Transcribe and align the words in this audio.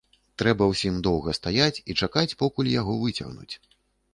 Трэба 0.41 0.63
ўсім 0.69 0.95
доўга 1.07 1.35
стаяць 1.39 1.75
і 1.89 1.99
чакаць, 2.05 2.35
покуль 2.41 2.73
яго 2.81 2.97
выцягнуць. 3.03 3.55